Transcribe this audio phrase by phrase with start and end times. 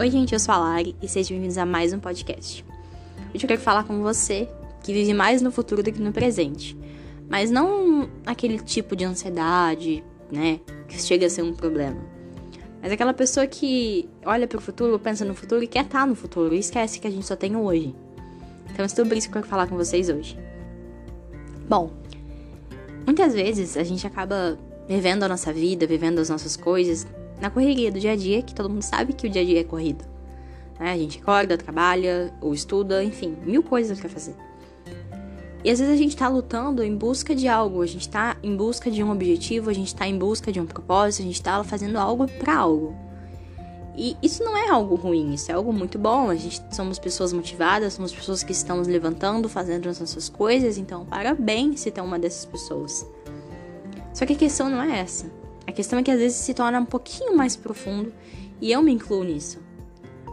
[0.00, 2.64] Oi, gente, eu sou a Lari e sejam bem-vindos a mais um podcast.
[3.34, 4.48] Hoje eu quero falar com você
[4.82, 6.74] que vive mais no futuro do que no presente.
[7.28, 10.02] Mas não aquele tipo de ansiedade,
[10.32, 10.58] né,
[10.88, 12.00] que chega a ser um problema.
[12.80, 16.14] Mas aquela pessoa que olha para o futuro, pensa no futuro e quer estar no
[16.14, 17.94] futuro e esquece que a gente só tem o hoje.
[18.72, 20.38] Então é sobre isso que eu quero falar com vocês hoje.
[21.68, 21.92] Bom,
[23.04, 24.58] muitas vezes a gente acaba
[24.88, 27.06] vivendo a nossa vida, vivendo as nossas coisas
[27.40, 29.60] na correria do dia a dia, que todo mundo sabe que o dia a dia
[29.60, 30.04] é corrido.
[30.78, 30.92] Né?
[30.92, 34.34] A gente acorda, trabalha, ou estuda, enfim, mil coisas pra fazer.
[35.62, 38.56] E às vezes a gente tá lutando em busca de algo, a gente tá em
[38.56, 41.62] busca de um objetivo, a gente tá em busca de um propósito, a gente tá
[41.62, 42.96] fazendo algo para algo.
[43.94, 46.30] E isso não é algo ruim, isso é algo muito bom.
[46.30, 51.04] A gente somos pessoas motivadas, somos pessoas que estamos levantando, fazendo as nossas coisas, então
[51.04, 53.06] parabéns se tem uma dessas pessoas.
[54.14, 55.39] Só que a questão não é essa.
[55.70, 58.12] A questão é que às vezes se torna um pouquinho mais profundo
[58.60, 59.60] e eu me incluo nisso.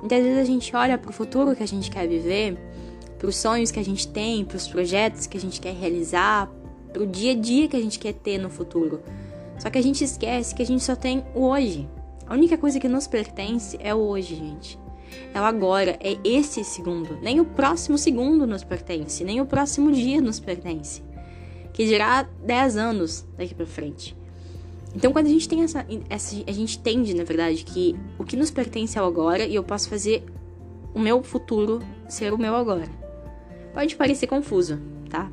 [0.00, 2.58] Muitas vezes a gente olha para o futuro que a gente quer viver,
[3.16, 6.50] para os sonhos que a gente tem, para os projetos que a gente quer realizar,
[6.92, 9.00] para o dia a dia que a gente quer ter no futuro.
[9.56, 11.88] Só que a gente esquece que a gente só tem o hoje.
[12.26, 14.80] A única coisa que nos pertence é o hoje, gente.
[15.32, 17.20] É o agora, é esse segundo.
[17.22, 21.04] Nem o próximo segundo nos pertence, nem o próximo dia nos pertence.
[21.72, 24.18] Que dirá 10 anos daqui para frente.
[24.94, 26.36] Então, quando a gente tem essa, essa.
[26.46, 29.62] A gente entende, na verdade, que o que nos pertence é o agora e eu
[29.62, 30.24] posso fazer
[30.92, 32.88] o meu futuro ser o meu agora.
[33.72, 35.30] Pode parecer confuso, tá?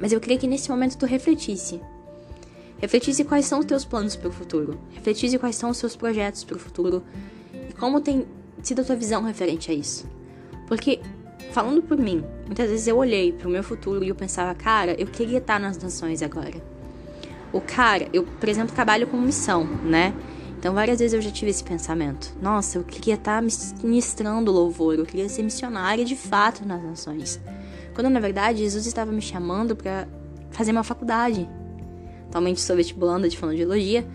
[0.00, 1.80] Mas eu queria que nesse momento tu refletisse.
[2.78, 4.78] Refletisse quais são os teus planos para o futuro.
[4.90, 7.02] Refletisse quais são os seus projetos para o futuro.
[7.68, 8.26] E como tem
[8.62, 10.06] sido a tua visão referente a isso.
[10.68, 11.00] Porque,
[11.50, 14.94] falando por mim, muitas vezes eu olhei para o meu futuro e eu pensava, cara,
[15.00, 16.72] eu queria estar nas nações agora
[17.52, 20.14] o cara, eu, por exemplo, trabalho com missão, né?
[20.58, 22.32] Então, várias vezes eu já tive esse pensamento.
[22.40, 23.42] Nossa, eu queria estar
[23.82, 27.40] ministrando louvor, eu queria ser missionária de fato nas nações.
[27.94, 30.06] Quando, na verdade, Jesus estava me chamando para
[30.50, 31.48] fazer uma faculdade.
[32.28, 34.06] Atualmente sou vestibulanda de fonoaudiologia.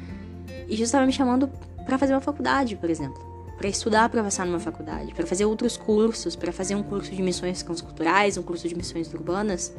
[0.68, 1.50] E Jesus estava me chamando
[1.86, 3.22] para fazer uma faculdade, por exemplo.
[3.58, 7.22] Para estudar para passar numa faculdade, para fazer outros cursos, para fazer um curso de
[7.22, 9.74] missões culturais, um curso de missões urbanas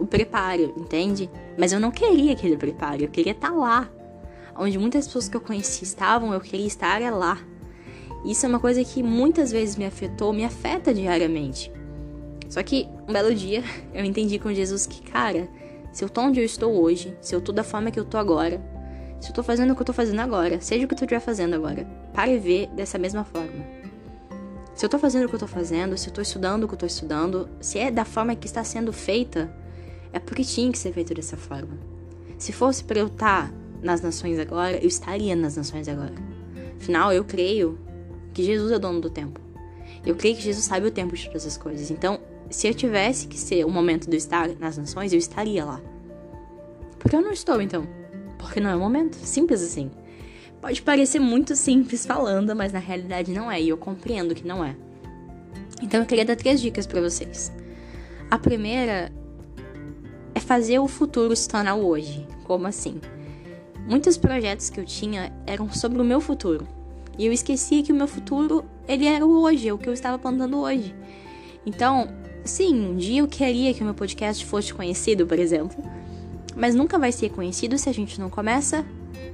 [0.00, 1.30] o preparo, entende?
[1.58, 3.88] Mas eu não queria aquele preparo, eu queria estar tá lá.
[4.56, 7.38] Onde muitas pessoas que eu conheci estavam, eu queria estar é lá.
[8.24, 11.70] Isso é uma coisa que muitas vezes me afetou, me afeta diariamente.
[12.48, 13.62] Só que um belo dia
[13.94, 15.48] eu entendi com Jesus que, cara,
[15.92, 18.16] se eu tô onde eu estou hoje, se eu tô da forma que eu tô
[18.16, 18.60] agora,
[19.20, 21.20] se eu tô fazendo o que eu tô fazendo agora, seja o que tu estiver
[21.20, 23.80] fazendo agora, para e ver dessa mesma forma.
[24.74, 26.72] Se eu tô fazendo o que eu tô fazendo, se eu tô estudando o que
[26.72, 29.54] eu tô estudando, se é da forma que está sendo feita,
[30.12, 31.78] é porque tinha que ser feito dessa forma.
[32.38, 36.14] Se fosse para eu estar tá nas nações agora, eu estaria nas nações agora.
[36.80, 37.78] Afinal, eu creio
[38.32, 39.40] que Jesus é dono do tempo.
[40.04, 41.90] Eu creio que Jesus sabe o tempo de todas as coisas.
[41.90, 45.64] Então, se eu tivesse que ser o momento de eu estar nas nações, eu estaria
[45.64, 45.80] lá.
[46.98, 47.86] Porque eu não estou, então?
[48.38, 49.14] Porque não é o momento.
[49.16, 49.90] Simples assim.
[50.60, 54.64] Pode parecer muito simples falando, mas na realidade não é, e eu compreendo que não
[54.64, 54.76] é.
[55.82, 57.50] Então eu queria dar três dicas para vocês.
[58.30, 59.10] A primeira
[60.50, 62.26] fazer o futuro se tornar o hoje.
[62.42, 63.00] Como assim?
[63.86, 66.66] Muitos projetos que eu tinha eram sobre o meu futuro.
[67.16, 69.92] E eu esqueci que o meu futuro, ele era o hoje, é o que eu
[69.92, 70.92] estava plantando hoje.
[71.64, 72.08] Então,
[72.44, 75.84] sim, um dia eu queria que o meu podcast fosse conhecido, por exemplo.
[76.56, 78.84] Mas nunca vai ser conhecido se a gente não começa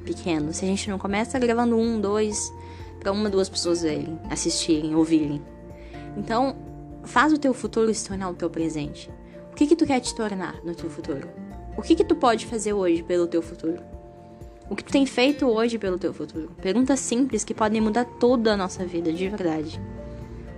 [0.05, 0.53] pequeno.
[0.53, 2.53] Se a gente não começa gravando um, dois,
[3.01, 5.41] para uma, duas pessoas verem, assistirem, ouvirem.
[6.15, 6.55] Então,
[7.05, 9.11] faz o teu futuro se tornar o teu presente.
[9.57, 11.31] O que que tu quer te tornar no teu futuro?
[11.79, 13.83] O que que tu pode fazer hoje pelo teu futuro?
[14.69, 16.51] O que tu tem feito hoje pelo teu futuro?
[16.61, 19.81] Perguntas simples que podem mudar toda a nossa vida, de verdade.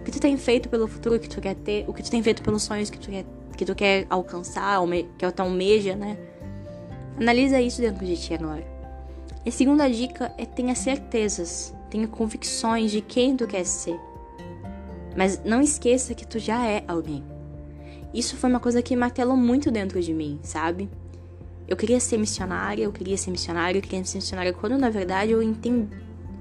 [0.00, 1.84] O que tu tem feito pelo futuro que tu quer ter?
[1.86, 3.24] O que tu tem feito pelos sonhos que tu quer,
[3.56, 4.80] que tu quer alcançar,
[5.16, 6.18] que tu almeja, né?
[7.20, 8.66] Analisa isso dentro de ti agora.
[9.46, 13.96] E a segunda dica é tenha certezas, tenha convicções de quem tu quer ser.
[15.16, 17.37] Mas não esqueça que tu já é alguém.
[18.18, 20.90] Isso foi uma coisa que martelou muito dentro de mim, sabe?
[21.68, 25.30] Eu queria ser missionária, eu queria ser missionária, eu queria ser missionária, quando na verdade
[25.30, 25.88] eu entendi,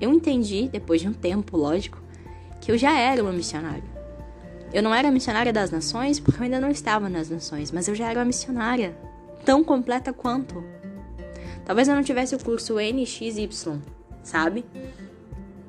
[0.01, 2.01] eu entendi, depois de um tempo, lógico,
[2.59, 3.83] que eu já era uma missionária.
[4.74, 7.94] Eu não era missionária das nações porque eu ainda não estava nas nações, mas eu
[7.94, 8.97] já era uma missionária,
[9.45, 10.63] tão completa quanto.
[11.63, 13.50] Talvez eu não tivesse o curso NXY,
[14.24, 14.65] sabe?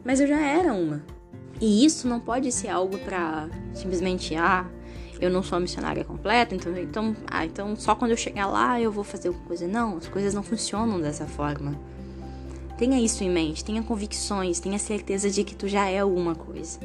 [0.02, 1.04] Mas eu já era uma.
[1.60, 4.64] E isso não pode ser algo para simplesmente, ah,
[5.20, 8.92] eu não sou missionária completa, então, então, ah, então só quando eu chegar lá eu
[8.92, 9.66] vou fazer alguma coisa.
[9.66, 11.78] Não, as coisas não funcionam dessa forma.
[12.76, 16.78] Tenha isso em mente, tenha convicções, tenha certeza de que tu já é alguma coisa.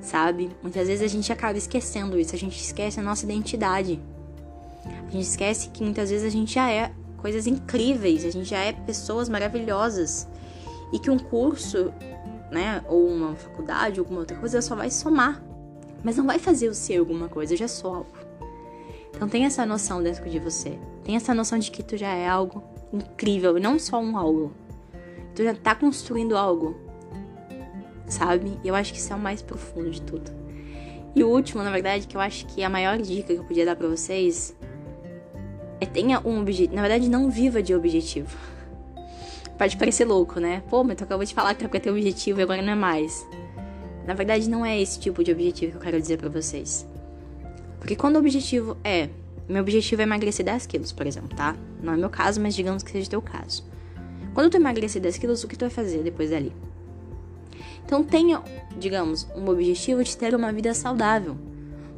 [0.00, 0.50] Sabe?
[0.62, 4.00] Muitas vezes a gente acaba esquecendo isso, a gente esquece a nossa identidade.
[5.08, 8.58] A gente esquece que muitas vezes a gente já é coisas incríveis, a gente já
[8.58, 10.28] é pessoas maravilhosas.
[10.92, 11.92] E que um curso,
[12.52, 15.42] né, ou uma faculdade, alguma outra coisa, só vai somar.
[16.04, 18.28] Mas não vai fazer eu ser alguma coisa, eu já sou algo.
[19.14, 20.78] Então tem essa noção dentro de você.
[21.04, 22.62] Tem essa noção de que tu já é algo
[22.92, 24.52] incrível, não só um algo.
[25.34, 26.76] Tu já tá construindo algo.
[28.06, 28.58] Sabe?
[28.64, 30.30] E eu acho que isso é o mais profundo de tudo.
[31.14, 33.64] E o último, na verdade, que eu acho que a maior dica que eu podia
[33.64, 34.54] dar para vocês
[35.80, 36.74] é tenha um objetivo.
[36.74, 38.36] Na verdade, não viva de objetivo.
[39.58, 40.62] Pode parecer louco, né?
[40.70, 42.76] Pô, mas tu acabou de falar que era pra ter objetivo e agora não é
[42.76, 43.26] mais.
[44.08, 46.86] Na verdade, não é esse tipo de objetivo que eu quero dizer para vocês.
[47.78, 49.10] Porque quando o objetivo é.
[49.46, 51.54] Meu objetivo é emagrecer 10 quilos, por exemplo, tá?
[51.82, 53.62] Não é meu caso, mas digamos que seja teu caso.
[54.32, 56.54] Quando tu emagrecer 10 quilos, o que tu vai fazer depois dali?
[57.84, 58.42] Então tenha,
[58.78, 61.36] digamos, um objetivo de ter uma vida saudável.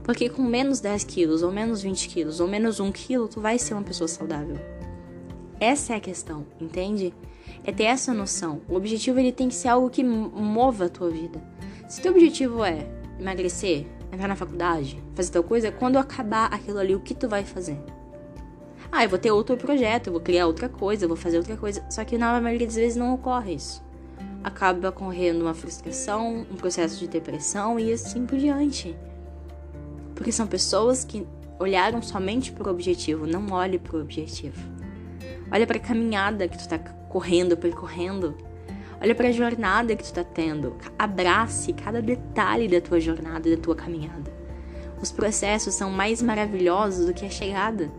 [0.02, 3.56] Porque com menos 10 quilos, ou menos 20 quilos, ou menos 1 quilo, tu vai
[3.56, 4.58] ser uma pessoa saudável.
[5.60, 7.14] Essa é a questão, entende?
[7.62, 8.62] É ter essa noção.
[8.68, 11.40] O objetivo ele tem que ser algo que mova a tua vida.
[11.90, 12.86] Se teu objetivo é
[13.18, 17.44] emagrecer, entrar na faculdade, fazer tal coisa, quando acabar aquilo ali, o que tu vai
[17.44, 17.76] fazer?
[18.92, 21.56] Ah, eu vou ter outro projeto, eu vou criar outra coisa, eu vou fazer outra
[21.56, 21.84] coisa.
[21.90, 23.82] Só que na maioria das vezes não ocorre isso.
[24.44, 28.96] Acaba correndo uma frustração, um processo de depressão e assim por diante.
[30.14, 31.26] Porque são pessoas que
[31.58, 34.62] olharam somente para o objetivo, não olhe para o objetivo.
[35.50, 38.36] Olha para a caminhada que tu está correndo, percorrendo.
[39.00, 40.76] Olha para a jornada que tu está tendo.
[40.98, 44.30] Abrace cada detalhe da tua jornada, da tua caminhada.
[45.00, 47.90] Os processos são mais maravilhosos do que a chegada.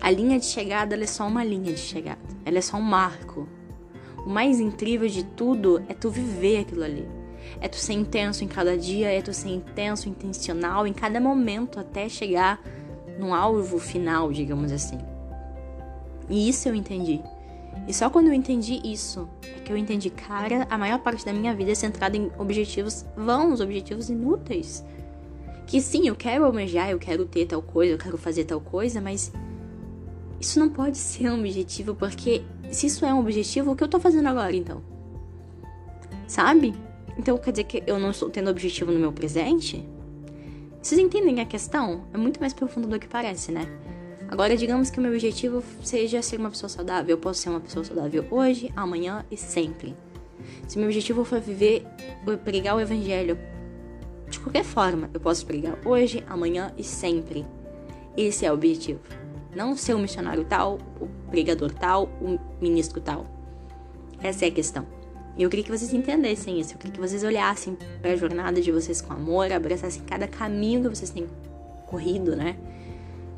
[0.00, 2.20] A linha de chegada é só uma linha de chegada.
[2.44, 3.48] Ela é só um marco.
[4.24, 7.08] O mais incrível de tudo é tu viver aquilo ali.
[7.60, 11.80] É tu ser intenso em cada dia, é tu ser intenso, intencional em cada momento
[11.80, 12.62] até chegar
[13.18, 14.98] no alvo final, digamos assim.
[16.30, 17.20] E isso eu entendi.
[17.86, 21.32] E só quando eu entendi isso é que eu entendi, cara, a maior parte da
[21.32, 24.84] minha vida é centrada em objetivos vãos, objetivos inúteis.
[25.66, 29.00] Que sim, eu quero almejar, eu quero ter tal coisa, eu quero fazer tal coisa,
[29.00, 29.32] mas
[30.40, 33.88] isso não pode ser um objetivo, porque se isso é um objetivo, o que eu
[33.88, 34.82] tô fazendo agora então?
[36.26, 36.74] Sabe?
[37.18, 39.86] Então quer dizer que eu não estou tendo objetivo no meu presente?
[40.80, 42.04] Vocês entendem a questão?
[42.14, 43.66] É muito mais profundo do que parece, né?
[44.28, 47.16] Agora, digamos que o meu objetivo seja ser uma pessoa saudável.
[47.16, 49.96] Eu posso ser uma pessoa saudável hoje, amanhã e sempre.
[50.66, 51.86] Se meu objetivo for viver,
[52.44, 53.38] pregar o evangelho
[54.28, 57.46] de qualquer forma, eu posso pregar hoje, amanhã e sempre.
[58.16, 59.00] Esse é o objetivo.
[59.56, 63.26] Não ser um missionário tal, o pregador tal, o ministro tal.
[64.22, 64.86] Essa é a questão.
[65.38, 66.74] E eu queria que vocês entendessem isso.
[66.74, 70.82] Eu queria que vocês olhassem para a jornada de vocês com amor, abraçassem cada caminho
[70.82, 71.26] que vocês têm
[71.86, 72.56] corrido, né?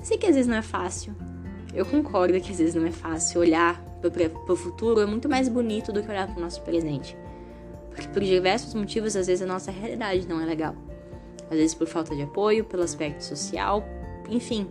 [0.03, 1.15] Sei que às vezes não é fácil.
[1.75, 3.41] Eu concordo que às vezes não é fácil.
[3.41, 7.17] Olhar para o futuro é muito mais bonito do que olhar para o nosso presente.
[7.91, 10.75] Porque por diversos motivos, às vezes a nossa realidade não é legal.
[11.51, 13.85] Às vezes por falta de apoio, pelo aspecto social,
[14.29, 14.67] enfim.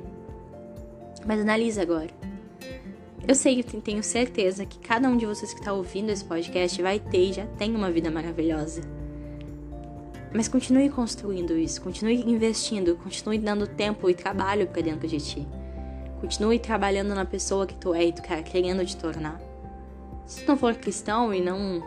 [1.26, 2.10] Mas analisa agora.
[3.28, 6.82] Eu sei e tenho certeza que cada um de vocês que está ouvindo esse podcast
[6.82, 8.82] vai ter e já tem uma vida maravilhosa.
[10.34, 15.48] Mas continue construindo isso, continue investindo, continue dando tempo e trabalho para dentro de ti.
[16.22, 19.40] Continue trabalhando na pessoa que tu é e tu quer querendo te tornar.
[20.26, 21.82] Se tu não for cristão e não,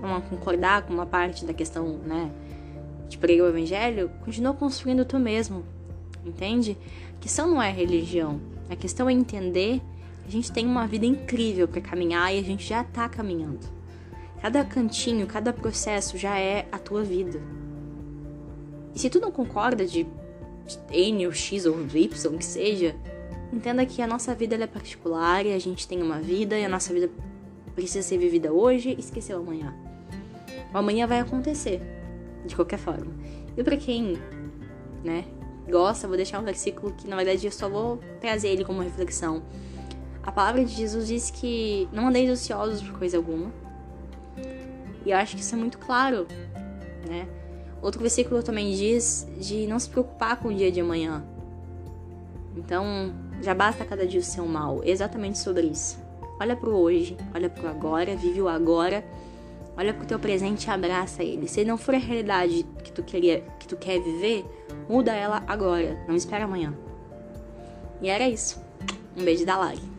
[0.00, 2.30] não concordar com uma parte da questão, né,
[3.08, 5.64] de pregar o evangelho, continua construindo tu mesmo.
[6.24, 6.78] Entende?
[7.18, 8.40] A questão não é religião.
[8.70, 9.82] A questão é entender
[10.26, 13.60] a gente tem uma vida incrível para caminhar e a gente já tá caminhando.
[14.40, 17.40] Cada cantinho, cada processo já é a tua vida.
[18.94, 20.06] E se tu não concorda de
[20.90, 22.94] N ou X ou Y, que seja,
[23.52, 26.68] entenda que a nossa vida é particular e a gente tem uma vida e a
[26.68, 27.10] nossa vida
[27.74, 29.74] precisa ser vivida hoje e esquecer o amanhã.
[30.72, 31.80] O amanhã vai acontecer,
[32.46, 33.12] de qualquer forma.
[33.56, 34.16] E para quem,
[35.02, 35.24] né,
[35.68, 39.42] gosta, vou deixar um versículo que na verdade eu só vou trazer ele como reflexão
[40.26, 43.52] a palavra de Jesus diz que não andeis ociosos por coisa alguma.
[45.04, 46.26] E eu acho que isso é muito claro,
[47.06, 47.28] né?
[47.84, 51.22] Outro versículo também diz de não se preocupar com o dia de amanhã.
[52.56, 53.12] Então,
[53.42, 54.80] já basta cada dia o seu mal.
[54.82, 55.98] Exatamente sobre isso.
[56.40, 59.04] Olha pro hoje, olha pro agora, vive o agora.
[59.76, 61.46] Olha pro teu presente e abraça ele.
[61.46, 64.46] Se não for a realidade que tu queria, que tu quer viver,
[64.88, 66.02] muda ela agora.
[66.08, 66.72] Não espera amanhã.
[68.00, 68.58] E era isso.
[69.14, 69.93] Um beijo da Lari.